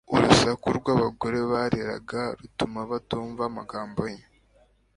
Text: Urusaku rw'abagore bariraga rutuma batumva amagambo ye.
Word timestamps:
Urusaku 0.15 0.67
rw'abagore 0.79 1.39
bariraga 1.51 2.19
rutuma 2.39 2.79
batumva 2.91 3.41
amagambo 3.49 4.01
ye. 4.13 4.23